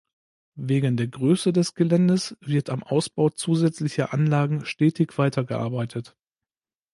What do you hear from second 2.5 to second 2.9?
am